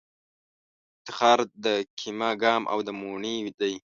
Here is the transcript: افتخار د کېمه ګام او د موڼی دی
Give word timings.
افتخار 0.95 1.39
د 1.65 1.65
کېمه 1.99 2.29
ګام 2.41 2.63
او 2.71 2.79
د 2.87 2.89
موڼی 2.99 3.35
دی 3.59 3.73